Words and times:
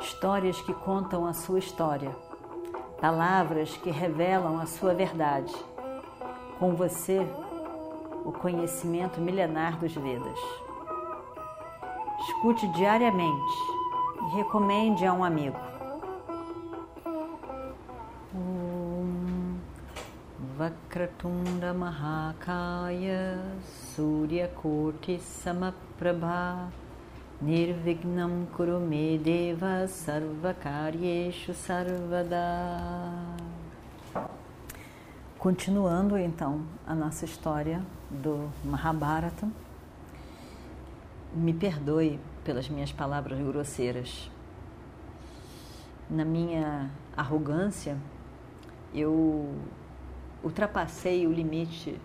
histórias 0.00 0.60
que 0.60 0.72
contam 0.72 1.26
a 1.26 1.32
sua 1.32 1.58
história, 1.58 2.14
palavras 3.00 3.76
que 3.76 3.90
revelam 3.90 4.58
a 4.60 4.66
sua 4.66 4.94
verdade. 4.94 5.54
Com 6.58 6.74
você, 6.74 7.26
o 8.24 8.32
conhecimento 8.32 9.20
milenar 9.20 9.78
dos 9.78 9.94
Vedas. 9.94 10.38
Escute 12.20 12.66
diariamente 12.68 13.54
e 14.22 14.36
recomende 14.36 15.06
a 15.06 15.12
um 15.12 15.24
amigo. 15.24 15.68
Vakratunda 20.58 21.72
Mahakaya 21.72 23.40
Surya 23.94 24.48
Koti 24.48 25.20
Samaprabha 25.20 26.72
Nirvignam 27.40 28.46
Kurume 28.46 29.16
Deva 29.16 29.86
Sarvakaryeshu 29.86 31.54
Sarvada 31.54 32.36
Continuando 35.38 36.18
então 36.18 36.66
a 36.84 36.96
nossa 36.96 37.24
história 37.24 37.80
do 38.10 38.50
Mahabharata, 38.64 39.48
me 41.32 41.54
perdoe 41.54 42.18
pelas 42.42 42.68
minhas 42.68 42.90
palavras 42.90 43.38
grosseiras. 43.38 44.28
Na 46.10 46.24
minha 46.24 46.90
arrogância, 47.16 47.96
eu 48.92 49.54
ultrapassei 50.42 51.24
o 51.24 51.32
limite 51.32 52.00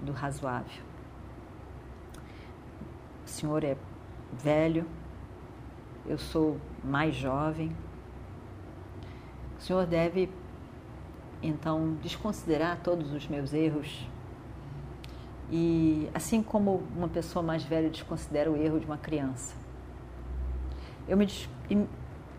do 0.00 0.12
razoável. 0.12 0.82
O 3.26 3.28
senhor 3.28 3.62
é 3.64 3.76
velho, 4.32 4.86
eu 6.06 6.18
sou 6.18 6.58
mais 6.82 7.14
jovem. 7.14 7.74
O 9.58 9.62
senhor 9.62 9.86
deve 9.86 10.30
então 11.42 11.94
desconsiderar 12.02 12.80
todos 12.82 13.12
os 13.12 13.26
meus 13.28 13.52
erros 13.52 14.06
e 15.50 16.10
assim 16.12 16.42
como 16.42 16.82
uma 16.94 17.08
pessoa 17.08 17.42
mais 17.42 17.64
velha 17.64 17.88
desconsidera 17.88 18.50
o 18.50 18.56
erro 18.56 18.78
de 18.78 18.86
uma 18.86 18.98
criança. 18.98 19.54
Eu 21.06 21.16
me 21.16 21.26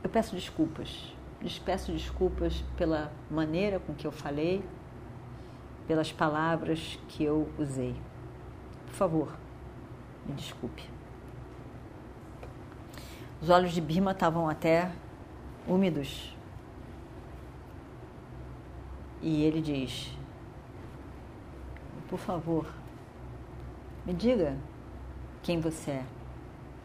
eu 0.04 0.10
peço 0.10 0.36
desculpas. 0.36 1.14
Peço 1.66 1.92
desculpas 1.92 2.64
pela 2.78 3.12
maneira 3.30 3.80
com 3.80 3.94
que 3.94 4.06
eu 4.06 4.12
falei, 4.12 4.64
pelas 5.88 6.12
palavras 6.12 7.00
que 7.08 7.24
eu 7.24 7.50
usei. 7.58 7.96
Por 8.88 8.94
favor, 8.94 9.36
me 10.26 10.34
desculpe. 10.34 10.99
Os 13.42 13.50
olhos 13.50 13.72
de 13.72 13.80
Bima 13.80 14.12
estavam 14.12 14.50
até 14.50 14.92
úmidos. 15.66 16.36
E 19.22 19.44
ele 19.44 19.62
diz: 19.62 20.14
Por 22.10 22.20
favor, 22.20 22.66
me 24.06 24.14
diga 24.14 24.58
quem 25.42 25.62
você 25.62 25.92
é. 25.92 26.06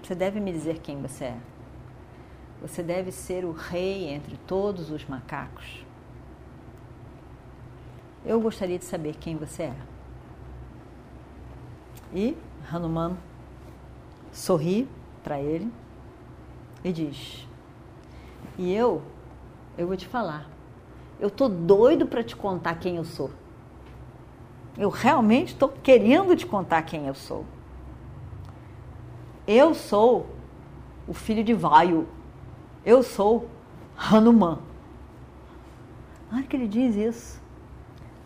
Você 0.03 0.15
deve 0.15 0.39
me 0.39 0.53
dizer 0.53 0.79
quem 0.79 1.01
você 1.03 1.25
é. 1.25 1.39
Você 2.63 2.83
deve 2.83 3.11
ser 3.11 3.45
o 3.45 3.53
rei 3.53 4.09
entre 4.09 4.37
todos 4.47 4.91
os 4.91 5.05
macacos. 5.07 5.85
Eu 8.25 8.41
gostaria 8.41 8.79
de 8.79 8.85
saber 8.85 9.17
quem 9.17 9.37
você 9.37 9.65
é. 9.65 9.77
E 12.13 12.37
Hanuman 12.71 13.17
sorri 14.33 14.89
para 15.23 15.41
ele 15.41 15.71
e 16.85 16.93
diz: 16.93 17.49
E 18.59 18.73
eu, 18.73 19.03
eu 19.77 19.87
vou 19.87 19.97
te 19.97 20.07
falar. 20.07 20.47
Eu 21.19 21.31
tô 21.31 21.49
doido 21.49 22.07
para 22.07 22.23
te 22.23 22.37
contar 22.37 22.75
quem 22.75 22.97
eu 22.97 23.05
sou. 23.05 23.31
Eu 24.77 24.91
realmente 24.91 25.55
estou 25.55 25.69
querendo 25.69 26.37
te 26.37 26.45
contar 26.45 26.83
quem 26.83 27.07
eu 27.07 27.15
sou. 27.15 27.47
Eu 29.47 29.75
sou 29.75 30.27
o 31.09 31.15
filho 31.15 31.43
de 31.43 31.55
Vaio. 31.55 32.07
Eu 32.85 33.03
sou 33.03 33.49
Hanuman. 33.97 34.59
Na 36.31 36.39
hora 36.39 36.47
que 36.47 36.57
ele 36.57 36.69
diz 36.69 36.97
isso, 36.97 37.41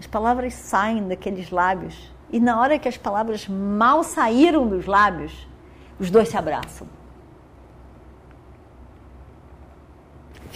as 0.00 0.06
palavras 0.06 0.54
saem 0.54 1.06
daqueles 1.06 1.50
lábios. 1.50 2.10
E 2.30 2.40
na 2.40 2.60
hora 2.60 2.78
que 2.78 2.88
as 2.88 2.96
palavras 2.96 3.46
mal 3.46 4.02
saíram 4.02 4.66
dos 4.66 4.86
lábios, 4.86 5.46
os 5.98 6.10
dois 6.10 6.28
se 6.28 6.36
abraçam. 6.36 6.97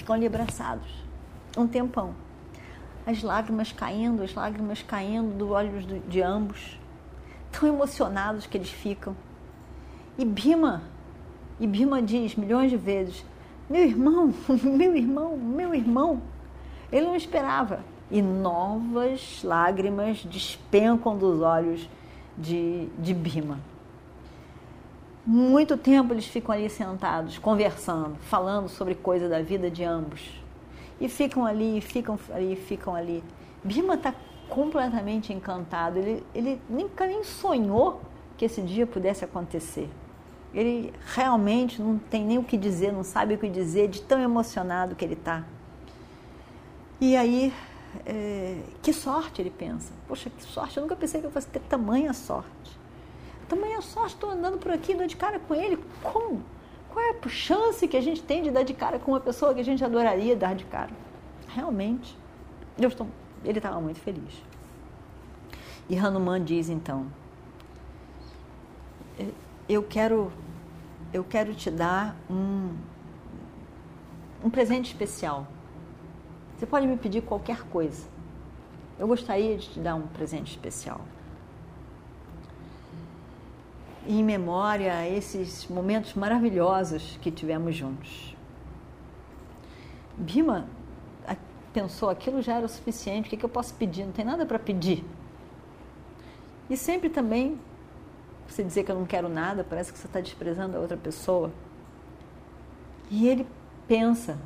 Ficam 0.03 0.17
ali 0.17 0.27
abraçados. 0.27 0.89
Um 1.57 1.67
tempão 1.67 2.15
as 3.07 3.23
lágrimas 3.23 3.73
caindo, 3.73 4.23
as 4.23 4.35
lágrimas 4.35 4.83
caindo 4.83 5.37
dos 5.37 5.51
olhos 5.51 5.87
de 6.09 6.23
ambos, 6.23 6.79
tão 7.51 7.69
emocionados 7.69 8.47
que 8.47 8.57
eles 8.57 8.71
ficam. 8.71 9.17
E 10.17 10.25
Bima, 10.25 10.83
e 11.59 11.67
Bima 11.67 12.01
diz 12.01 12.37
milhões 12.37 12.71
de 12.71 12.77
vezes: 12.77 13.25
Meu 13.69 13.85
irmão, 13.85 14.33
meu 14.63 14.95
irmão, 14.97 15.37
meu 15.37 15.75
irmão. 15.75 16.23
Ele 16.91 17.07
não 17.07 17.17
esperava. 17.17 17.81
E 18.11 18.21
novas 18.21 19.41
lágrimas 19.43 20.23
despencam 20.25 21.17
dos 21.17 21.41
olhos 21.41 21.89
de, 22.37 22.87
de 22.99 23.15
Bima. 23.15 23.59
Muito 25.25 25.77
tempo 25.77 26.13
eles 26.13 26.27
ficam 26.27 26.53
ali 26.55 26.69
sentados, 26.69 27.39
conversando, 27.39 28.17
falando 28.23 28.69
sobre 28.69 28.95
coisa 28.95 29.29
da 29.29 29.41
vida 29.41 29.71
de 29.71 29.85
ambos 29.85 30.43
e 31.01 31.09
ficam 31.09 31.45
ali, 31.45 31.81
ficam 31.81 32.19
ali, 32.33 32.57
ficam 32.57 32.95
ali. 32.95 33.25
Bima 33.63 33.95
está 33.95 34.15
completamente 34.49 35.33
encantado. 35.33 35.99
Ele, 35.99 36.25
ele 36.35 36.61
nunca 36.69 37.07
nem 37.07 37.25
sonhou 37.25 38.01
que 38.37 38.45
esse 38.45 38.63
dia 38.63 38.87
pudesse 38.87 39.25
acontecer. 39.25 39.89
Ele 40.55 40.93
realmente 41.15 41.81
não 41.81 41.99
tem 41.99 42.25
nem 42.25 42.39
o 42.39 42.45
que 42.45 42.57
dizer, 42.57 42.93
não 42.93 43.03
sabe 43.03 43.35
o 43.35 43.39
que 43.39 43.49
dizer, 43.49 43.89
de 43.89 44.03
tão 44.03 44.21
emocionado 44.21 44.95
que 44.95 45.05
ele 45.05 45.15
está. 45.15 45.45
E 47.01 47.17
aí, 47.17 47.53
é, 48.07 48.59
que 48.83 48.93
sorte, 48.93 49.41
ele 49.43 49.51
pensa. 49.51 49.93
Poxa, 50.07 50.31
que 50.31 50.43
sorte, 50.43 50.77
eu 50.77 50.83
nunca 50.83 50.95
pensei 50.95 51.21
que 51.21 51.27
eu 51.27 51.31
fosse 51.31 51.49
ter 51.49 51.61
tamanha 51.61 52.13
sorte. 52.13 52.82
Tamanha 53.53 53.83
sorte, 53.83 54.15
estou 54.15 54.31
andando 54.31 54.57
por 54.57 54.73
aqui, 54.73 54.95
dou 54.95 55.07
de 55.07 55.15
cara 55.15 55.39
com 55.39 55.55
ele. 55.55 55.79
Como? 56.03 56.43
Qual 56.89 57.05
é 57.05 57.11
a 57.11 57.29
chance 57.29 57.87
que 57.87 57.99
a 57.99 58.01
gente 58.01 58.23
tem 58.23 58.43
de 58.43 58.51
dar 58.51 58.63
de 58.63 58.73
cara 58.73 58.99
com 58.99 59.11
uma 59.11 59.21
pessoa 59.21 59.53
que 59.53 59.61
a 59.61 59.63
gente 59.63 59.85
adoraria 59.85 60.35
dar 60.35 60.55
de 60.55 60.65
cara? 60.65 60.89
Realmente, 61.49 62.17
eu 62.79 62.89
estou, 62.89 63.07
ele 63.45 63.59
estava 63.59 63.79
muito 63.79 64.01
feliz. 64.01 64.43
E 65.87 65.99
Hanuman 65.99 66.43
diz 66.43 66.71
então: 66.71 67.09
Eu 69.69 69.83
quero, 69.83 70.33
eu 71.13 71.23
quero 71.23 71.55
te 71.55 71.71
dar 71.71 72.17
um, 72.31 72.75
um 74.43 74.49
presente 74.49 74.87
especial. 74.87 75.47
Você 76.57 76.65
pode 76.65 76.87
me 76.87 76.97
pedir 76.97 77.21
qualquer 77.21 77.65
coisa. 77.65 78.07
Eu 78.99 79.07
gostaria 79.07 79.59
de 79.59 79.69
te 79.69 79.79
dar 79.79 79.95
um 79.95 80.07
presente 80.07 80.53
especial 80.53 81.03
em 84.07 84.23
memória 84.23 84.95
a 84.95 85.09
esses 85.09 85.67
momentos 85.69 86.15
maravilhosos 86.15 87.19
que 87.21 87.31
tivemos 87.31 87.75
juntos. 87.77 88.37
Bima 90.17 90.67
pensou, 91.73 92.11
aquilo 92.11 92.43
já 92.43 92.57
era 92.57 92.67
o 92.67 92.69
suficiente, 92.69 93.27
o 93.27 93.31
que, 93.31 93.37
que 93.37 93.45
eu 93.45 93.49
posso 93.49 93.75
pedir? 93.75 94.05
Não 94.05 94.13
tem 94.13 94.25
nada 94.25 94.45
para 94.45 94.59
pedir. 94.59 95.05
E 96.69 96.77
sempre 96.77 97.09
também, 97.09 97.59
você 98.47 98.63
dizer 98.63 98.85
que 98.85 98.91
eu 98.91 98.97
não 98.97 99.07
quero 99.07 99.29
nada, 99.29 99.65
parece 99.65 99.93
que 99.93 99.99
você 99.99 100.07
está 100.07 100.21
desprezando 100.21 100.77
a 100.77 100.81
outra 100.81 100.97
pessoa. 100.97 101.51
E 103.11 103.27
ele 103.27 103.47
pensa, 103.89 104.39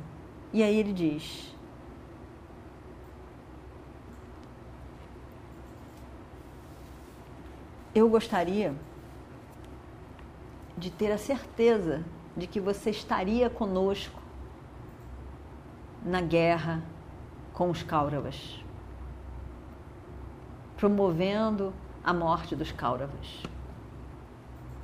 e 0.53 0.63
aí 0.63 0.75
ele 0.77 0.93
diz: 0.93 1.53
Eu 7.93 8.09
gostaria 8.09 8.73
de 10.77 10.91
ter 10.91 11.11
a 11.11 11.17
certeza 11.17 12.03
de 12.35 12.45
que 12.45 12.59
você 12.59 12.91
estaria 12.91 13.49
conosco 13.49 14.21
na 16.05 16.21
guerra 16.21 16.83
com 17.51 17.71
os 17.71 17.81
Kauravas, 17.81 18.63
promovendo 20.77 21.73
a 22.03 22.13
morte 22.13 22.55
dos 22.55 22.71
Kauravas. 22.71 23.41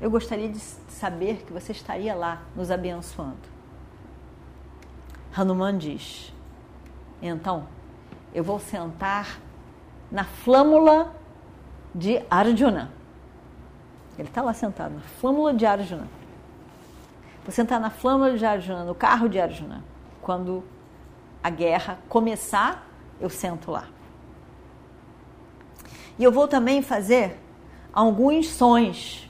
Eu 0.02 0.10
gostaria 0.10 0.50
de 0.50 0.60
saber 0.60 1.44
que 1.46 1.54
você 1.54 1.72
estaria 1.72 2.16
lá 2.16 2.42
nos 2.56 2.72
abençoando. 2.72 3.54
Hanuman 5.36 5.78
diz: 5.78 6.34
Então, 7.22 7.68
eu 8.34 8.44
vou 8.44 8.60
sentar 8.60 9.40
na 10.12 10.24
flâmula 10.24 11.16
de 11.94 12.22
Arjuna 12.30 13.03
ele 14.18 14.28
está 14.28 14.42
lá 14.42 14.54
sentado 14.54 14.94
na 14.96 15.02
flâmula 15.02 15.54
de 15.54 15.66
Arjuna. 15.66 16.08
Vou 17.44 17.52
sentar 17.52 17.80
na 17.80 17.90
flâmula 17.90 18.38
de 18.38 18.46
Arjuna, 18.46 18.84
no 18.84 18.96
carro 18.96 19.28
de 19.28 19.40
Arjuna. 19.40 19.84
quando 20.22 20.64
a 21.44 21.50
guerra 21.50 22.00
começar, 22.08 22.88
eu 23.20 23.30
sento 23.30 23.70
lá. 23.70 23.88
E 26.18 26.24
eu 26.24 26.32
vou 26.32 26.48
também 26.48 26.82
fazer 26.82 27.38
alguns 27.92 28.48
sons, 28.48 29.30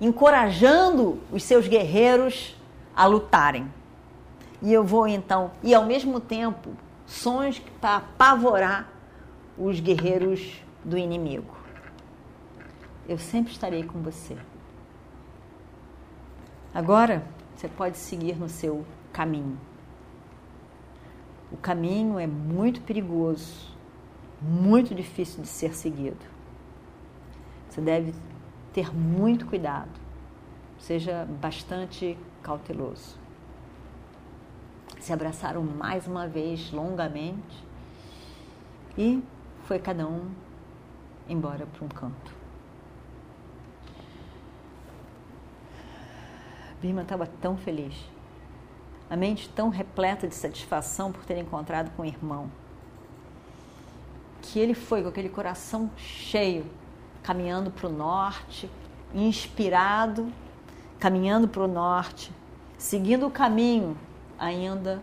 encorajando 0.00 1.20
os 1.30 1.42
seus 1.42 1.68
guerreiros 1.68 2.56
a 2.96 3.04
lutarem. 3.04 3.70
E 4.62 4.72
eu 4.72 4.82
vou 4.82 5.06
então, 5.06 5.50
e 5.62 5.74
ao 5.74 5.84
mesmo 5.84 6.20
tempo, 6.20 6.70
sons 7.06 7.60
para 7.80 7.96
apavorar 7.96 8.88
os 9.58 9.80
guerreiros 9.80 10.62
do 10.82 10.96
inimigo. 10.96 11.61
Eu 13.08 13.18
sempre 13.18 13.52
estarei 13.52 13.82
com 13.82 14.00
você. 14.00 14.36
Agora, 16.72 17.24
você 17.54 17.68
pode 17.68 17.98
seguir 17.98 18.36
no 18.36 18.48
seu 18.48 18.84
caminho. 19.12 19.58
O 21.50 21.56
caminho 21.56 22.18
é 22.18 22.26
muito 22.26 22.80
perigoso, 22.80 23.76
muito 24.40 24.94
difícil 24.94 25.42
de 25.42 25.48
ser 25.48 25.74
seguido. 25.74 26.24
Você 27.68 27.80
deve 27.80 28.14
ter 28.72 28.94
muito 28.94 29.46
cuidado, 29.46 29.90
seja 30.78 31.26
bastante 31.40 32.16
cauteloso. 32.42 33.18
Se 35.00 35.12
abraçaram 35.12 35.62
mais 35.62 36.06
uma 36.06 36.26
vez 36.28 36.70
longamente 36.72 37.64
e 38.96 39.22
foi 39.64 39.78
cada 39.78 40.06
um 40.06 40.30
embora 41.28 41.66
para 41.66 41.84
um 41.84 41.88
canto. 41.88 42.41
Bima 46.82 47.02
estava 47.02 47.28
tão 47.40 47.56
feliz, 47.56 47.94
a 49.08 49.16
mente 49.16 49.48
tão 49.48 49.68
repleta 49.68 50.26
de 50.26 50.34
satisfação 50.34 51.12
por 51.12 51.24
ter 51.24 51.38
encontrado 51.38 51.92
com 51.94 52.02
o 52.02 52.04
irmão, 52.04 52.50
que 54.40 54.58
ele 54.58 54.74
foi 54.74 55.00
com 55.00 55.08
aquele 55.08 55.28
coração 55.28 55.88
cheio, 55.96 56.66
caminhando 57.22 57.70
para 57.70 57.86
o 57.86 57.92
norte, 57.92 58.68
inspirado, 59.14 60.32
caminhando 60.98 61.46
para 61.46 61.62
o 61.62 61.68
norte, 61.68 62.32
seguindo 62.76 63.28
o 63.28 63.30
caminho 63.30 63.96
ainda 64.36 65.00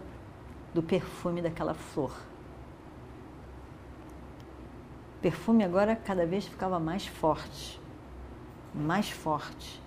do 0.74 0.84
perfume 0.84 1.42
daquela 1.42 1.74
flor. 1.74 2.12
O 5.18 5.22
perfume 5.22 5.64
agora 5.64 5.96
cada 5.96 6.26
vez 6.26 6.46
ficava 6.46 6.78
mais 6.78 7.08
forte, 7.08 7.80
mais 8.76 9.10
forte. 9.10 9.82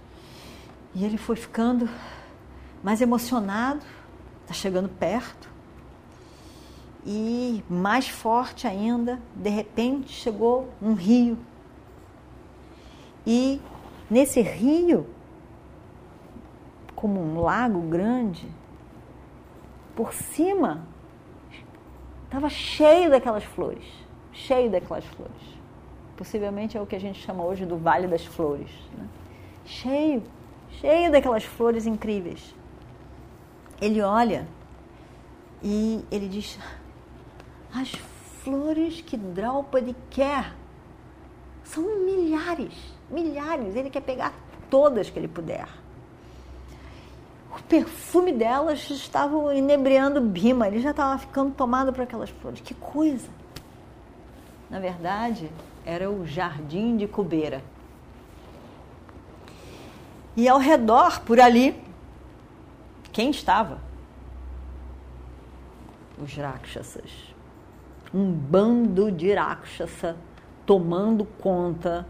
E 0.94 1.04
ele 1.04 1.16
foi 1.16 1.36
ficando 1.36 1.88
mais 2.82 3.00
emocionado, 3.00 3.84
está 4.42 4.52
chegando 4.52 4.88
perto. 4.88 5.50
E 7.04 7.64
mais 7.68 8.08
forte 8.08 8.66
ainda, 8.66 9.20
de 9.34 9.50
repente 9.50 10.12
chegou 10.12 10.68
um 10.80 10.94
rio. 10.94 11.38
E 13.26 13.60
nesse 14.10 14.40
rio, 14.40 15.06
como 16.94 17.20
um 17.20 17.40
lago 17.40 17.80
grande, 17.80 18.48
por 19.96 20.12
cima 20.12 20.86
estava 22.24 22.48
cheio 22.48 23.10
daquelas 23.10 23.44
flores, 23.44 23.84
cheio 24.32 24.70
daquelas 24.70 25.04
flores. 25.04 25.52
Possivelmente 26.16 26.76
é 26.76 26.80
o 26.80 26.86
que 26.86 26.94
a 26.94 27.00
gente 27.00 27.20
chama 27.20 27.42
hoje 27.42 27.66
do 27.66 27.76
Vale 27.76 28.06
das 28.06 28.24
Flores. 28.24 28.70
Né? 28.96 29.08
Cheio 29.64 30.22
cheio 30.80 31.10
daquelas 31.10 31.44
flores 31.44 31.86
incríveis. 31.86 32.54
Ele 33.80 34.00
olha 34.00 34.46
e 35.62 36.04
ele 36.10 36.28
diz: 36.28 36.58
As 37.74 37.90
flores 38.42 39.00
que 39.00 39.16
Draupadi 39.16 39.94
quer 40.10 40.52
são 41.64 42.04
milhares, 42.04 42.74
milhares. 43.10 43.76
Ele 43.76 43.90
quer 43.90 44.02
pegar 44.02 44.32
todas 44.69 45.10
que 45.10 45.19
ele 45.19 45.28
puder. 45.28 45.66
O 47.50 47.62
perfume 47.64 48.32
delas 48.32 48.88
estava 48.88 49.54
inebriando 49.54 50.20
Bima, 50.20 50.66
ele 50.66 50.80
já 50.80 50.90
estava 50.90 51.18
ficando 51.18 51.52
tomado 51.52 51.92
por 51.92 52.02
aquelas 52.02 52.30
flores. 52.30 52.60
Que 52.60 52.72
coisa! 52.75 53.28
Na 54.70 54.80
verdade, 54.80 55.50
era 55.84 56.10
o 56.10 56.26
jardim 56.26 56.96
de 56.96 57.06
Cubeira. 57.06 57.62
E 60.37 60.49
ao 60.49 60.58
redor, 60.58 61.20
por 61.20 61.38
ali, 61.38 61.82
quem 63.12 63.31
estava? 63.31 63.79
Os 66.19 66.34
Rakshasas. 66.34 67.34
Um 68.12 68.32
bando 68.32 69.11
de 69.12 69.34
Rakshasa 69.34 70.17
tomando 70.64 71.25
conta 71.25 72.06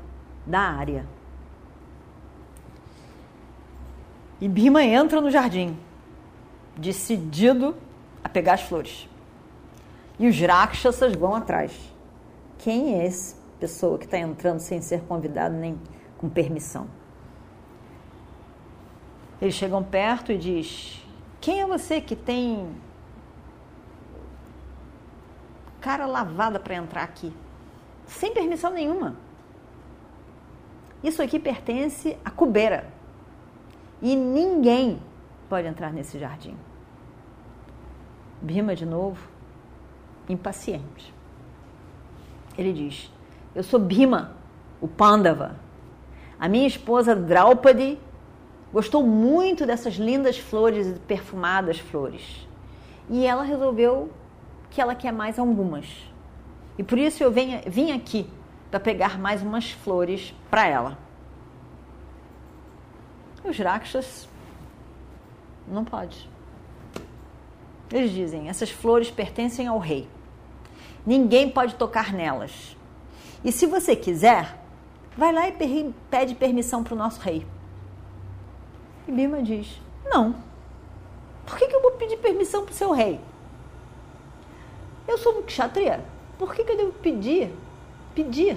da 0.46 0.60
área. 0.60 1.06
E 4.40 4.48
Bhima 4.48 4.82
entra 4.82 5.20
no 5.20 5.30
jardim, 5.30 5.76
decidido 6.76 7.76
a 8.22 8.28
pegar 8.28 8.54
as 8.54 8.62
flores. 8.62 9.08
E 10.18 10.28
os 10.28 10.40
Rakshasas 10.40 11.14
vão 11.14 11.34
atrás. 11.34 11.72
Quem 12.58 12.94
é 12.94 13.06
essa 13.06 13.36
pessoa 13.58 13.98
que 13.98 14.04
está 14.04 14.18
entrando 14.18 14.60
sem 14.60 14.80
ser 14.80 15.02
convidado 15.02 15.54
nem 15.56 15.78
com 16.18 16.28
permissão? 16.28 16.86
Eles 19.42 19.56
chegam 19.56 19.82
perto 19.82 20.30
e 20.30 20.38
diz: 20.38 21.04
Quem 21.40 21.60
é 21.60 21.66
você 21.66 22.00
que 22.00 22.14
tem 22.14 22.72
cara 25.80 26.06
lavada 26.06 26.60
para 26.60 26.76
entrar 26.76 27.02
aqui? 27.02 27.32
Sem 28.06 28.32
permissão 28.32 28.70
nenhuma. 28.72 29.16
Isso 31.02 31.20
aqui 31.20 31.40
pertence 31.40 32.16
a 32.24 32.30
Cubeira. 32.30 32.88
E 34.00 34.14
ninguém 34.14 35.02
pode 35.48 35.66
entrar 35.66 35.92
nesse 35.92 36.20
jardim. 36.20 36.56
Bima 38.40 38.76
de 38.76 38.86
novo, 38.86 39.28
impaciente. 40.28 41.12
Ele 42.56 42.72
diz: 42.72 43.12
Eu 43.56 43.64
sou 43.64 43.80
Bima, 43.80 44.36
o 44.80 44.86
Pandava. 44.86 45.56
A 46.38 46.48
minha 46.48 46.68
esposa 46.68 47.16
Draupadi 47.16 47.98
gostou 48.72 49.06
muito 49.06 49.66
dessas 49.66 49.94
lindas 49.94 50.38
flores 50.38 50.86
e 50.86 50.98
perfumadas 51.00 51.78
flores. 51.78 52.48
E 53.10 53.26
ela 53.26 53.42
resolveu 53.42 54.10
que 54.70 54.80
ela 54.80 54.94
quer 54.94 55.12
mais 55.12 55.38
algumas. 55.38 55.86
E 56.78 56.82
por 56.82 56.98
isso 56.98 57.22
eu 57.22 57.30
venho, 57.30 57.60
vim 57.66 57.92
aqui 57.92 58.28
para 58.70 58.80
pegar 58.80 59.18
mais 59.18 59.42
umas 59.42 59.70
flores 59.70 60.34
para 60.50 60.66
ela. 60.66 60.98
Os 63.44 63.58
rakshas 63.58 64.28
não 65.68 65.84
pode. 65.84 66.30
Eles 67.92 68.10
dizem: 68.10 68.48
essas 68.48 68.70
flores 68.70 69.10
pertencem 69.10 69.66
ao 69.66 69.78
rei. 69.78 70.08
Ninguém 71.04 71.50
pode 71.50 71.74
tocar 71.74 72.12
nelas. 72.12 72.76
E 73.44 73.50
se 73.50 73.66
você 73.66 73.94
quiser, 73.96 74.58
vai 75.16 75.32
lá 75.32 75.48
e 75.48 75.94
pede 76.10 76.34
permissão 76.34 76.82
para 76.82 76.94
o 76.94 76.96
nosso 76.96 77.20
rei. 77.20 77.44
E 79.06 79.12
Bima 79.12 79.42
diz: 79.42 79.80
Não. 80.04 80.34
Por 81.46 81.58
que, 81.58 81.66
que 81.66 81.74
eu 81.74 81.82
vou 81.82 81.92
pedir 81.92 82.16
permissão 82.18 82.64
para 82.64 82.72
o 82.72 82.76
seu 82.76 82.92
rei? 82.92 83.20
Eu 85.06 85.18
sou 85.18 85.38
um 85.38 85.42
kshatriya. 85.42 86.04
Por 86.38 86.54
que, 86.54 86.64
que 86.64 86.72
eu 86.72 86.76
devo 86.76 86.92
pedir? 86.92 87.52
Pedir 88.14 88.56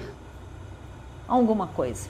alguma 1.26 1.66
coisa? 1.66 2.08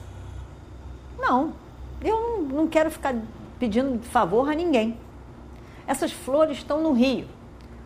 Não. 1.17 1.53
Eu 2.01 2.43
não 2.43 2.67
quero 2.67 2.91
ficar 2.91 3.15
pedindo 3.59 3.99
favor 4.03 4.49
a 4.49 4.53
ninguém. 4.53 4.97
Essas 5.87 6.11
flores 6.11 6.57
estão 6.57 6.81
no 6.81 6.93
rio. 6.93 7.27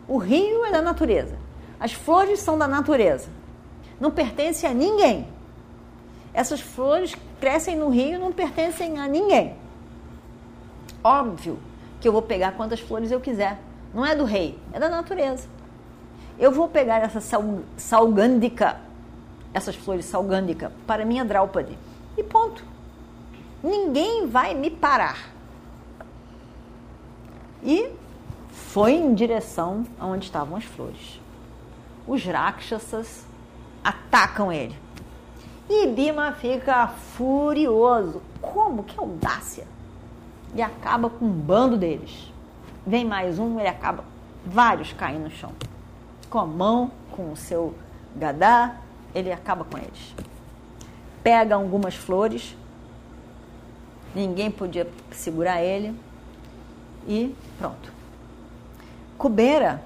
O 0.06 0.18
rio 0.18 0.64
é 0.64 0.70
da 0.70 0.82
natureza. 0.82 1.38
As 1.80 1.92
flores 1.92 2.40
são 2.40 2.58
da 2.58 2.68
natureza. 2.68 3.30
Não 3.98 4.10
pertencem 4.10 4.68
a 4.68 4.74
ninguém. 4.74 5.26
Essas 6.34 6.60
flores 6.60 7.14
crescem 7.40 7.76
no 7.76 7.88
rio 7.88 8.14
e 8.14 8.18
não 8.18 8.32
pertencem 8.32 8.98
a 8.98 9.06
ninguém. 9.06 9.56
Óbvio 11.02 11.58
que 12.00 12.08
eu 12.08 12.12
vou 12.12 12.22
pegar 12.22 12.52
quantas 12.52 12.80
flores 12.80 13.10
eu 13.10 13.20
quiser. 13.20 13.58
Não 13.94 14.04
é 14.04 14.14
do 14.14 14.24
rei, 14.24 14.58
é 14.72 14.78
da 14.78 14.88
natureza. 14.88 15.48
Eu 16.38 16.50
vou 16.50 16.68
pegar 16.68 16.98
essa 16.98 17.20
sal, 17.20 17.60
salgândica, 17.76 18.80
essas 19.52 19.76
flores 19.76 20.06
salgândica, 20.06 20.72
para 20.86 21.04
minha 21.04 21.24
Draupadi. 21.24 21.78
E 22.16 22.22
ponto. 22.22 22.64
Ninguém 23.62 24.26
vai 24.26 24.54
me 24.54 24.70
parar. 24.70 25.30
E 27.62 27.90
foi 28.50 28.92
em 28.92 29.14
direção 29.14 29.86
aonde 30.00 30.24
estavam 30.24 30.56
as 30.56 30.64
flores. 30.64 31.20
Os 32.06 32.24
Rakshasas 32.24 33.24
atacam 33.84 34.52
ele. 34.52 34.76
E 35.68 35.86
Bima 35.86 36.32
fica 36.32 36.88
furioso. 36.88 38.20
Como? 38.40 38.82
Que 38.82 38.98
audácia! 38.98 39.66
E 40.54 40.62
acaba 40.62 41.08
com 41.08 41.24
um 41.24 41.32
bando 41.32 41.76
deles. 41.76 42.32
Vem 42.86 43.04
mais 43.04 43.38
um, 43.38 43.58
ele 43.58 43.68
acaba 43.68 44.04
vários 44.44 44.92
caem 44.92 45.18
no 45.18 45.30
chão. 45.30 45.52
Com 46.28 46.38
a 46.38 46.46
mão, 46.46 46.90
com 47.10 47.32
o 47.32 47.36
seu 47.36 47.74
gadá, 48.16 48.76
ele 49.14 49.32
acaba 49.32 49.64
com 49.64 49.78
eles. 49.78 50.14
Pega 51.22 51.54
algumas 51.54 51.94
flores, 51.94 52.56
ninguém 54.14 54.50
podia 54.50 54.88
segurar 55.10 55.62
ele 55.62 55.94
e 57.06 57.34
pronto. 57.58 57.92
Cubeira 59.16 59.82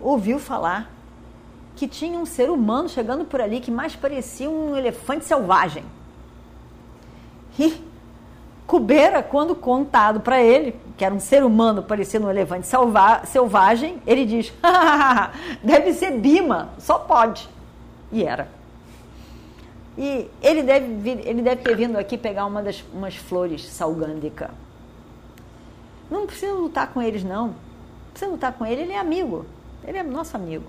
ouviu 0.00 0.38
falar 0.38 0.90
que 1.76 1.86
tinha 1.86 2.18
um 2.18 2.26
ser 2.26 2.50
humano 2.50 2.88
chegando 2.88 3.24
por 3.24 3.40
ali 3.40 3.60
que 3.60 3.70
mais 3.70 3.94
parecia 3.94 4.50
um 4.50 4.76
elefante 4.76 5.24
selvagem. 5.24 5.84
E 7.58 7.89
Cubeira, 8.70 9.20
quando 9.20 9.56
contado 9.56 10.20
para 10.20 10.40
ele, 10.40 10.76
que 10.96 11.04
era 11.04 11.12
um 11.12 11.18
ser 11.18 11.42
humano 11.42 11.82
parecendo 11.82 12.28
um 12.28 12.30
elefante 12.30 12.68
selvagem, 13.24 14.00
ele 14.06 14.24
diz: 14.24 14.52
deve 15.60 15.92
ser 15.92 16.12
Bima, 16.12 16.68
só 16.78 16.96
pode. 16.96 17.48
E 18.12 18.22
era. 18.22 18.46
E 19.98 20.30
ele 20.40 20.62
deve, 20.62 20.86
vir, 20.94 21.26
ele 21.26 21.42
deve 21.42 21.62
ter 21.62 21.76
vindo 21.76 21.98
aqui 21.98 22.16
pegar 22.16 22.46
uma 22.46 22.62
das 22.62 22.84
umas 22.94 23.16
flores 23.16 23.66
salgândica. 23.66 24.52
Não 26.08 26.24
precisa 26.24 26.52
lutar 26.52 26.92
com 26.92 27.02
eles, 27.02 27.24
não. 27.24 27.48
Não 27.48 27.54
precisa 28.12 28.30
lutar 28.30 28.52
com 28.52 28.64
ele, 28.64 28.82
ele 28.82 28.92
é 28.92 29.00
amigo. 29.00 29.46
Ele 29.84 29.98
é 29.98 30.04
nosso 30.04 30.36
amigo. 30.36 30.66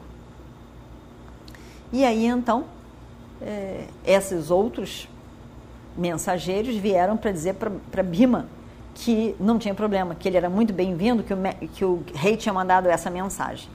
E 1.94 2.04
aí 2.04 2.26
então, 2.26 2.66
é, 3.40 3.86
esses 4.04 4.50
outros 4.50 5.08
mensageiros 5.98 6.76
vieram 6.76 7.18
para 7.18 7.32
dizer 7.32 7.56
para 7.56 8.04
Bima 8.04 8.48
que 8.94 9.36
não 9.40 9.58
tinha 9.58 9.74
problema, 9.74 10.16
que 10.16 10.28
ele 10.28 10.38
era 10.38 10.50
muito 10.50 10.74
bem-vindo, 10.74 11.24
que 11.24 11.34
o, 11.34 11.38
que 11.74 11.86
o 11.86 12.04
rei 12.14 12.36
tinha 12.36 12.54
mandado 12.54 12.88
essa 12.88 13.10
mensagem. 13.10 13.70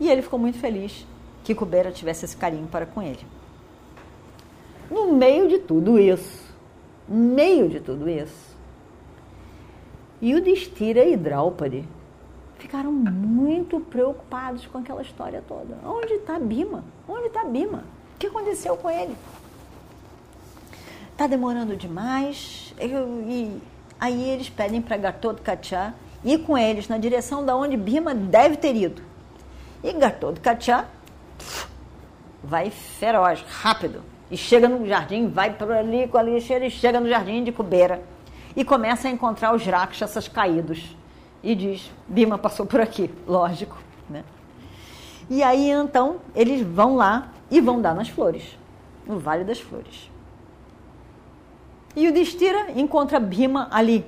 E 0.00 0.08
ele 0.10 0.22
ficou 0.22 0.38
muito 0.38 0.58
feliz 0.58 1.06
que 1.44 1.54
Kubeira 1.54 1.90
tivesse 1.90 2.24
esse 2.24 2.36
carinho 2.36 2.66
para 2.66 2.86
com 2.86 3.02
ele. 3.02 3.24
No 4.90 5.12
meio 5.12 5.48
de 5.48 5.58
tudo 5.58 5.98
isso, 5.98 6.42
no 7.08 7.16
meio 7.34 7.68
de 7.68 7.80
tudo 7.80 8.08
isso, 8.08 8.52
Yudhishthira 10.22 11.04
e 11.04 11.16
Draupadi 11.16 11.84
ficaram 12.58 12.92
muito 12.92 13.80
preocupados 13.80 14.66
com 14.66 14.78
aquela 14.78 15.02
história 15.02 15.42
toda. 15.46 15.76
Onde 15.84 16.14
está 16.14 16.38
Bima? 16.38 16.84
Onde 17.08 17.26
está 17.26 17.44
Bima? 17.44 17.84
O 18.14 18.18
que 18.18 18.28
aconteceu 18.28 18.76
com 18.76 18.88
ele? 18.88 19.16
Está 21.22 21.36
demorando 21.36 21.76
demais. 21.76 22.74
Eu, 22.76 23.22
e 23.28 23.62
aí 24.00 24.28
eles 24.30 24.50
pedem 24.50 24.82
para 24.82 24.96
Gatotkacha 24.96 25.94
ir 26.24 26.38
com 26.38 26.58
eles 26.58 26.88
na 26.88 26.98
direção 26.98 27.46
da 27.46 27.54
onde 27.54 27.76
Bima 27.76 28.12
deve 28.12 28.56
ter 28.56 28.74
ido. 28.74 29.00
E 29.84 29.92
Gatotkacha 29.92 30.84
vai 32.42 32.70
feroz, 32.70 33.40
rápido. 33.46 34.02
E 34.32 34.36
chega 34.36 34.68
no 34.68 34.84
jardim, 34.84 35.28
vai 35.28 35.54
por 35.54 35.70
ali 35.70 36.08
com 36.08 36.18
a 36.18 36.24
lixeira 36.24 36.66
e 36.66 36.70
chega 36.72 36.98
no 36.98 37.08
jardim 37.08 37.44
de 37.44 37.52
Cubeira. 37.52 38.02
E 38.56 38.64
começa 38.64 39.06
a 39.06 39.10
encontrar 39.12 39.54
os 39.54 39.64
rakshasas 39.64 40.26
caídos 40.26 40.96
e 41.40 41.54
diz: 41.54 41.88
Bima 42.08 42.36
passou 42.36 42.66
por 42.66 42.80
aqui, 42.80 43.08
lógico. 43.28 43.78
Né? 44.10 44.24
E 45.30 45.40
aí 45.40 45.70
então 45.70 46.16
eles 46.34 46.62
vão 46.62 46.96
lá 46.96 47.30
e 47.48 47.60
vão 47.60 47.80
dar 47.80 47.94
nas 47.94 48.08
flores, 48.08 48.58
no 49.06 49.20
Vale 49.20 49.44
das 49.44 49.60
Flores. 49.60 50.10
E 51.94 52.08
o 52.08 52.12
Destira 52.12 52.70
encontra 52.74 53.20
Bima 53.20 53.68
ali, 53.70 54.04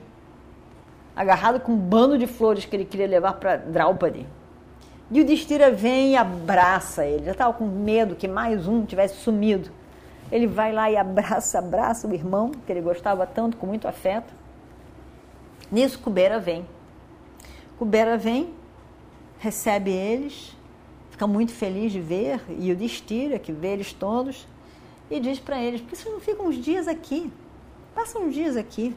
agarrado 1.14 1.60
com 1.60 1.72
um 1.72 1.76
bando 1.76 2.16
de 2.16 2.26
flores 2.26 2.64
que 2.64 2.74
ele 2.74 2.84
queria 2.84 3.06
levar 3.06 3.34
para 3.34 3.56
Draupadi. 3.56 4.26
E 5.10 5.20
o 5.20 5.24
Destira 5.24 5.70
vem 5.70 6.12
e 6.12 6.16
abraça 6.16 7.04
ele. 7.04 7.26
Já 7.26 7.32
estava 7.32 7.52
com 7.52 7.66
medo 7.66 8.16
que 8.16 8.26
mais 8.26 8.66
um 8.66 8.84
tivesse 8.84 9.16
sumido. 9.16 9.70
Ele 10.32 10.46
vai 10.46 10.72
lá 10.72 10.90
e 10.90 10.96
abraça, 10.96 11.58
abraça 11.58 12.08
o 12.08 12.14
irmão, 12.14 12.50
que 12.66 12.72
ele 12.72 12.80
gostava 12.80 13.26
tanto, 13.26 13.56
com 13.58 13.66
muito 13.66 13.86
afeto. 13.86 14.32
Nisso, 15.70 15.98
Kubeira 15.98 16.38
vem 16.38 16.66
Kubera 17.78 18.16
vem, 18.16 18.54
recebe 19.38 19.90
eles, 19.90 20.56
fica 21.10 21.26
muito 21.26 21.52
feliz 21.52 21.90
de 21.90 22.00
ver, 22.00 22.40
e 22.48 22.70
o 22.70 22.76
Destira, 22.76 23.36
que 23.38 23.52
vê 23.52 23.68
eles 23.68 23.92
todos, 23.92 24.46
e 25.10 25.18
diz 25.18 25.40
para 25.40 25.60
eles: 25.60 25.80
por 25.80 25.90
que 25.90 25.96
vocês 25.96 26.12
não 26.12 26.20
ficam 26.20 26.46
uns 26.46 26.56
dias 26.56 26.86
aqui? 26.86 27.32
Passam 27.94 28.26
uns 28.26 28.34
dias 28.34 28.56
aqui. 28.56 28.94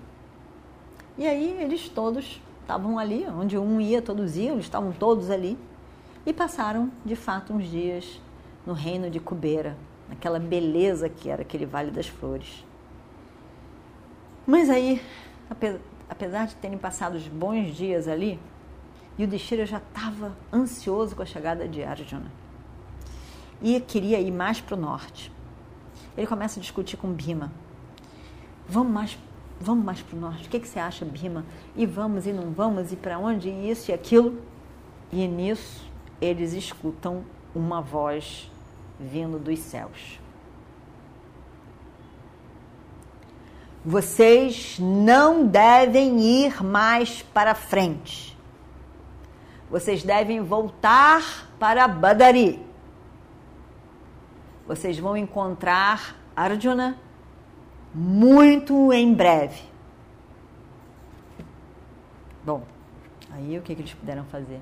E 1.17 1.27
aí 1.27 1.61
eles 1.61 1.87
todos 1.87 2.41
estavam 2.61 2.97
ali, 2.99 3.25
onde 3.27 3.57
um 3.57 3.79
ia, 3.79 4.01
todos 4.01 4.35
iam, 4.35 4.53
eles 4.53 4.65
estavam 4.65 4.91
todos 4.91 5.29
ali, 5.29 5.57
e 6.25 6.33
passaram 6.33 6.91
de 7.05 7.15
fato 7.15 7.53
uns 7.53 7.69
dias 7.69 8.21
no 8.65 8.73
reino 8.73 9.09
de 9.09 9.19
Kubera, 9.19 9.77
naquela 10.09 10.39
beleza 10.39 11.07
que 11.07 11.29
era 11.29 11.41
aquele 11.43 11.65
Vale 11.65 11.91
das 11.91 12.07
Flores. 12.07 12.65
Mas 14.45 14.69
aí, 14.69 15.01
apesar 16.09 16.47
de 16.47 16.55
terem 16.55 16.77
passado 16.77 17.15
os 17.15 17.27
bons 17.27 17.75
dias 17.75 18.07
ali, 18.07 18.39
o 19.17 19.25
Destira 19.25 19.65
já 19.65 19.77
estava 19.77 20.35
ansioso 20.53 21.15
com 21.15 21.23
a 21.23 21.25
chegada 21.25 21.67
de 21.67 21.83
Arjuna. 21.83 22.31
E 23.61 23.79
queria 23.79 24.19
ir 24.19 24.31
mais 24.31 24.61
para 24.61 24.75
o 24.75 24.79
norte. 24.79 25.31
Ele 26.15 26.27
começa 26.27 26.59
a 26.59 26.61
discutir 26.61 26.97
com 26.97 27.11
Bima. 27.11 27.51
Vamos 28.67 28.91
mais, 28.91 29.17
vamos 29.59 29.85
mais 29.85 30.01
para 30.01 30.17
o 30.17 30.19
norte. 30.19 30.47
O 30.47 30.49
que, 30.49 30.59
que 30.59 30.67
você 30.67 30.79
acha, 30.79 31.05
Bima? 31.05 31.45
E 31.75 31.85
vamos 31.85 32.25
e 32.27 32.33
não 32.33 32.51
vamos? 32.51 32.91
E 32.91 32.95
para 32.95 33.17
onde? 33.17 33.49
E 33.49 33.69
isso 33.69 33.91
e 33.91 33.93
aquilo? 33.93 34.41
E 35.11 35.27
nisso 35.27 35.85
eles 36.19 36.53
escutam 36.53 37.23
uma 37.55 37.81
voz 37.81 38.51
vindo 38.99 39.39
dos 39.39 39.59
céus. 39.59 40.19
Vocês 43.85 44.77
não 44.79 45.47
devem 45.47 46.19
ir 46.19 46.61
mais 46.61 47.21
para 47.21 47.55
frente 47.55 48.37
vocês 49.69 50.03
devem 50.03 50.41
voltar 50.41 51.49
para 51.59 51.87
Badari. 51.87 52.65
Vocês 54.65 54.97
vão 54.97 55.15
encontrar 55.17 56.15
Arjuna 56.35 56.97
muito 57.97 58.93
em 58.93 59.11
breve. 59.11 59.59
Bom, 62.45 62.61
aí 63.31 63.57
o 63.57 63.61
que, 63.63 63.73
que 63.73 63.81
eles 63.81 63.93
puderam 63.95 64.23
fazer? 64.25 64.61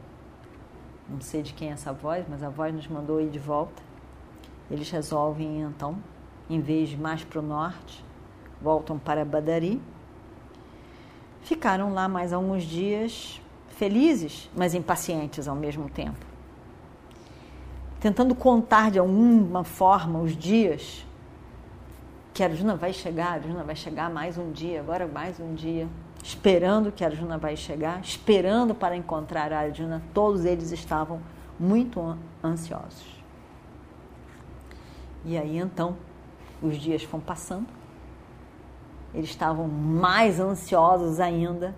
Não 1.09 1.19
sei 1.19 1.43
de 1.43 1.53
quem 1.53 1.69
é 1.69 1.73
essa 1.73 1.91
voz, 1.91 2.25
mas 2.29 2.41
a 2.41 2.49
voz 2.49 2.73
nos 2.73 2.87
mandou 2.87 3.19
ir 3.19 3.29
de 3.29 3.37
volta. 3.37 3.83
Eles 4.71 4.89
resolvem 4.89 5.61
então, 5.61 5.97
em 6.49 6.61
vez 6.61 6.87
de 6.87 6.97
mais 6.97 7.25
para 7.25 7.39
o 7.39 7.41
norte, 7.41 8.05
voltam 8.61 8.97
para 8.97 9.25
Badari. 9.25 9.81
Ficaram 11.41 11.93
lá 11.93 12.07
mais 12.07 12.31
alguns 12.31 12.63
dias, 12.63 13.41
felizes, 13.67 14.49
mas 14.55 14.73
impacientes 14.73 15.45
ao 15.45 15.55
mesmo 15.57 15.89
tempo. 15.89 16.25
Tentando 17.99 18.33
contar 18.33 18.91
de 18.91 18.97
alguma 18.97 19.65
forma 19.65 20.19
os 20.21 20.35
dias 20.37 21.05
que 22.35 22.43
a 22.43 22.47
Arjuna 22.47 22.75
vai 22.75 22.91
chegar, 22.93 23.27
a 23.27 23.33
Arjuna 23.35 23.63
vai 23.63 23.75
chegar 23.75 24.09
mais 24.09 24.37
um 24.37 24.51
dia, 24.51 24.81
agora 24.81 25.07
mais 25.07 25.39
um 25.39 25.55
dia, 25.55 25.87
esperando 26.21 26.91
que 26.91 27.03
a 27.03 27.07
Arjuna 27.07 27.37
vai 27.37 27.55
chegar, 27.55 28.01
esperando 28.01 28.75
para 28.75 28.95
encontrar 28.95 29.53
a 29.53 29.59
Arjuna. 29.61 30.03
Todos 30.13 30.43
eles 30.43 30.71
estavam 30.71 31.21
muito 31.57 32.17
ansiosos. 32.43 33.23
E 35.23 35.37
aí 35.37 35.57
então, 35.57 35.95
os 36.61 36.75
dias 36.75 37.03
foram 37.03 37.23
passando, 37.23 37.67
eles 39.13 39.29
estavam 39.29 39.67
mais 39.67 40.39
ansiosos 40.39 41.21
ainda 41.21 41.73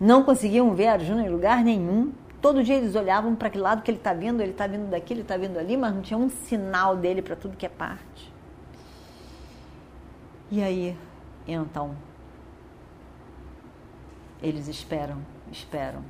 não 0.00 0.22
conseguiam 0.22 0.74
ver 0.74 0.88
Arjuna 0.88 1.24
em 1.24 1.28
lugar 1.28 1.62
nenhum. 1.62 2.12
Todo 2.40 2.62
dia 2.62 2.74
eles 2.76 2.94
olhavam 2.94 3.34
para 3.34 3.48
que 3.48 3.58
lado 3.58 3.82
que 3.82 3.90
ele 3.90 3.98
está 3.98 4.12
vindo, 4.12 4.40
ele 4.40 4.50
está 4.50 4.66
vindo 4.66 4.90
daqui, 4.90 5.14
ele 5.14 5.22
está 5.22 5.36
vindo 5.36 5.58
ali, 5.58 5.76
mas 5.76 5.94
não 5.94 6.02
tinha 6.02 6.18
um 6.18 6.28
sinal 6.28 6.96
dele 6.96 7.22
para 7.22 7.36
tudo 7.36 7.56
que 7.56 7.64
é 7.64 7.68
parte. 7.68 8.33
E 10.50 10.62
aí, 10.62 10.96
então, 11.46 11.96
eles 14.42 14.68
esperam, 14.68 15.18
esperam. 15.50 16.02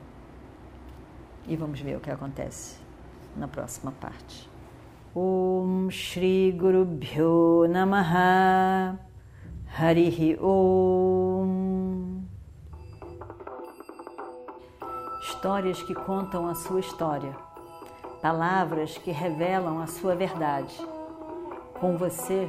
E 1.47 1.57
vamos 1.57 1.81
ver 1.81 1.97
o 1.97 2.01
que 2.01 2.11
acontece 2.11 2.79
na 3.37 3.49
próxima 3.49 3.93
parte. 3.93 4.49
Om 5.15 5.89
Shri 5.91 6.53
Guru 6.53 6.85
Bhyo 6.85 7.69
Namaha 7.69 8.99
Harihi 9.79 10.37
Om 10.41 11.75
histórias 15.45 15.83
que 15.83 15.95
contam 15.95 16.49
a 16.49 16.55
sua 16.55 16.81
história, 16.81 17.37
palavras 18.23 18.97
que 18.97 19.11
revelam 19.11 19.79
a 19.79 19.87
sua 19.87 20.15
verdade. 20.15 20.75
Com 21.79 21.99
você, 21.99 22.49